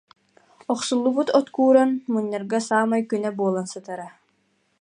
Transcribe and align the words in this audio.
Охсуллубут 0.71 1.27
от 1.39 1.47
кууран, 1.55 1.91
мунньарга 2.11 2.59
саамай 2.67 3.01
күнэ 3.09 3.29
буолан 3.37 3.67
сытара 3.73 4.07